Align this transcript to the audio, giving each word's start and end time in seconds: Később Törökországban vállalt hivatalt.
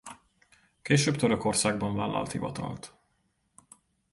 Később 0.81 1.15
Törökországban 1.15 1.95
vállalt 1.95 2.31
hivatalt. 2.31 2.93